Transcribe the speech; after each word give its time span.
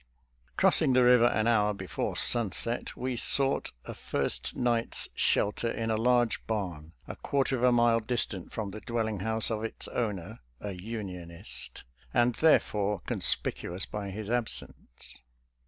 •••Crossing 0.57 0.93
the 0.93 1.03
river 1.03 1.25
an 1.27 1.45
hour 1.45 1.75
before 1.75 2.15
sunset, 2.15 2.97
we 2.97 3.15
sought 3.15 3.71
a 3.85 3.93
first 3.93 4.55
night's 4.55 5.07
shelter 5.13 5.69
in 5.69 5.91
a 5.91 5.95
large 5.95 6.43
barn, 6.47 6.93
a 7.07 7.15
quarter 7.15 7.55
of 7.55 7.61
a 7.63 7.71
mile 7.71 7.99
distant 7.99 8.51
from 8.51 8.71
the 8.71 8.81
dwelling 8.81 9.19
house 9.19 9.51
of 9.51 9.63
its 9.63 9.87
owner— 9.89 10.39
a 10.59 10.71
Unionist, 10.71 11.83
and 12.15 12.33
therefore 12.33 13.01
conspicuous 13.01 13.85
by 13.85 14.09
his 14.09 14.27
absence. 14.27 15.19